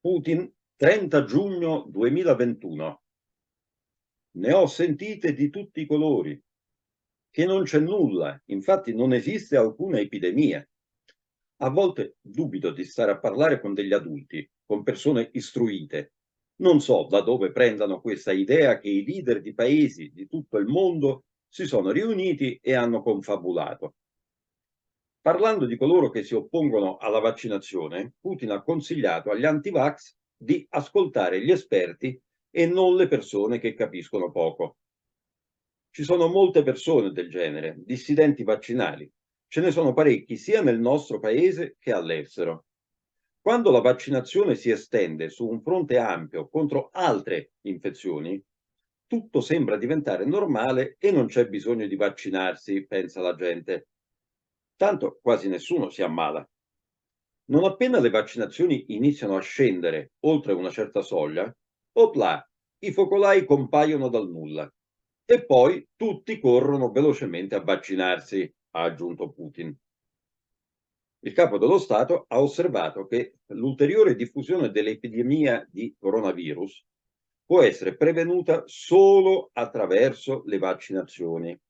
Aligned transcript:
Putin, 0.00 0.50
30 0.76 1.24
giugno 1.24 1.84
2021. 1.90 3.02
Ne 4.38 4.52
ho 4.54 4.66
sentite 4.66 5.34
di 5.34 5.50
tutti 5.50 5.82
i 5.82 5.86
colori, 5.86 6.42
che 7.28 7.44
non 7.44 7.64
c'è 7.64 7.80
nulla, 7.80 8.40
infatti 8.46 8.94
non 8.94 9.12
esiste 9.12 9.58
alcuna 9.58 10.00
epidemia. 10.00 10.66
A 11.62 11.68
volte 11.68 12.16
dubito 12.22 12.70
di 12.70 12.82
stare 12.84 13.10
a 13.10 13.18
parlare 13.18 13.60
con 13.60 13.74
degli 13.74 13.92
adulti, 13.92 14.50
con 14.64 14.82
persone 14.82 15.28
istruite. 15.34 16.14
Non 16.60 16.80
so 16.80 17.06
da 17.06 17.20
dove 17.20 17.52
prendano 17.52 18.00
questa 18.00 18.32
idea 18.32 18.78
che 18.78 18.88
i 18.88 19.04
leader 19.04 19.42
di 19.42 19.52
paesi 19.52 20.10
di 20.14 20.26
tutto 20.26 20.56
il 20.56 20.66
mondo 20.66 21.24
si 21.46 21.66
sono 21.66 21.90
riuniti 21.90 22.58
e 22.62 22.72
hanno 22.72 23.02
confabulato. 23.02 23.96
Parlando 25.22 25.66
di 25.66 25.76
coloro 25.76 26.08
che 26.08 26.22
si 26.22 26.34
oppongono 26.34 26.96
alla 26.96 27.18
vaccinazione, 27.18 28.14
Putin 28.18 28.52
ha 28.52 28.62
consigliato 28.62 29.30
agli 29.30 29.44
anti-vax 29.44 30.16
di 30.34 30.66
ascoltare 30.70 31.44
gli 31.44 31.50
esperti 31.50 32.18
e 32.50 32.66
non 32.66 32.96
le 32.96 33.06
persone 33.06 33.58
che 33.58 33.74
capiscono 33.74 34.30
poco. 34.30 34.78
Ci 35.90 36.04
sono 36.04 36.28
molte 36.28 36.62
persone 36.62 37.10
del 37.10 37.28
genere, 37.28 37.74
dissidenti 37.78 38.44
vaccinali. 38.44 39.10
Ce 39.46 39.60
ne 39.60 39.70
sono 39.70 39.92
parecchi 39.92 40.36
sia 40.36 40.62
nel 40.62 40.80
nostro 40.80 41.18
paese 41.18 41.76
che 41.78 41.92
all'estero. 41.92 42.64
Quando 43.42 43.70
la 43.70 43.80
vaccinazione 43.80 44.54
si 44.54 44.70
estende 44.70 45.28
su 45.28 45.46
un 45.46 45.60
fronte 45.60 45.98
ampio 45.98 46.48
contro 46.48 46.88
altre 46.92 47.52
infezioni, 47.62 48.42
tutto 49.06 49.40
sembra 49.42 49.76
diventare 49.76 50.24
normale 50.24 50.96
e 50.98 51.10
non 51.10 51.26
c'è 51.26 51.46
bisogno 51.46 51.86
di 51.86 51.96
vaccinarsi, 51.96 52.86
pensa 52.86 53.20
la 53.20 53.34
gente. 53.34 53.88
Tanto 54.80 55.18
quasi 55.20 55.50
nessuno 55.50 55.90
si 55.90 56.00
ammala. 56.00 56.42
Non 57.50 57.64
appena 57.64 58.00
le 58.00 58.08
vaccinazioni 58.08 58.94
iniziano 58.94 59.36
a 59.36 59.40
scendere 59.40 60.12
oltre 60.20 60.54
una 60.54 60.70
certa 60.70 61.02
soglia, 61.02 61.54
opla, 61.98 62.42
i 62.78 62.90
focolai 62.90 63.44
compaiono 63.44 64.08
dal 64.08 64.30
nulla. 64.30 64.72
E 65.26 65.44
poi 65.44 65.86
tutti 65.94 66.40
corrono 66.40 66.92
velocemente 66.92 67.56
a 67.56 67.60
vaccinarsi, 67.60 68.50
ha 68.70 68.84
aggiunto 68.84 69.28
Putin. 69.28 69.76
Il 71.24 71.32
capo 71.34 71.58
dello 71.58 71.76
Stato 71.76 72.24
ha 72.26 72.40
osservato 72.40 73.06
che 73.06 73.34
l'ulteriore 73.48 74.16
diffusione 74.16 74.70
dell'epidemia 74.70 75.62
di 75.70 75.94
coronavirus 75.98 76.86
può 77.44 77.60
essere 77.60 77.96
prevenuta 77.96 78.62
solo 78.64 79.50
attraverso 79.52 80.42
le 80.46 80.56
vaccinazioni 80.56 81.60